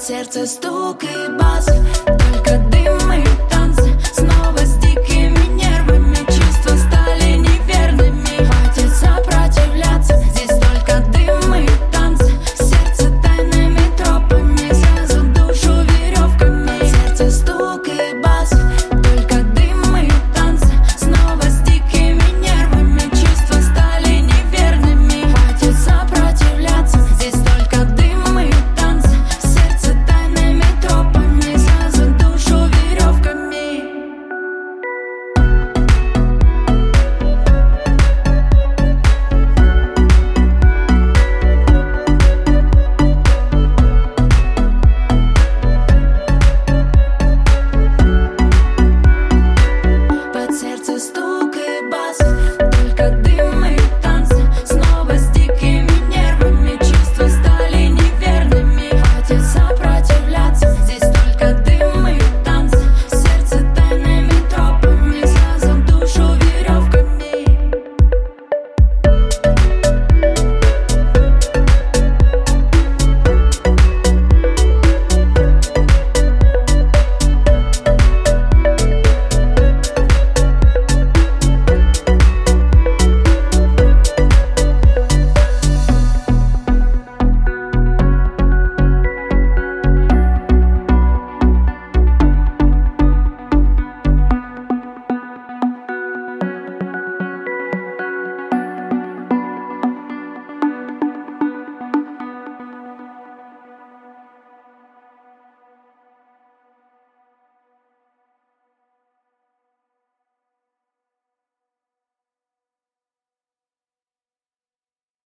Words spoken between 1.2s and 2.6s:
бас. Ты